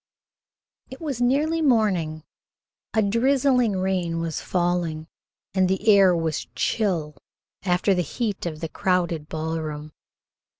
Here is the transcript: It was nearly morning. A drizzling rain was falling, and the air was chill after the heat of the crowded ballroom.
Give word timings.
It 0.89 0.99
was 0.99 1.21
nearly 1.21 1.61
morning. 1.61 2.23
A 2.95 3.03
drizzling 3.03 3.77
rain 3.77 4.19
was 4.19 4.41
falling, 4.41 5.07
and 5.53 5.69
the 5.69 5.87
air 5.87 6.15
was 6.15 6.47
chill 6.55 7.15
after 7.65 7.93
the 7.93 8.01
heat 8.01 8.47
of 8.47 8.61
the 8.61 8.69
crowded 8.69 9.29
ballroom. 9.29 9.91